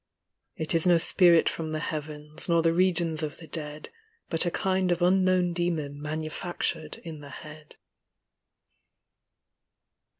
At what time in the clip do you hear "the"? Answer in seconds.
1.73-1.79, 2.63-2.73, 3.37-3.45, 7.19-7.29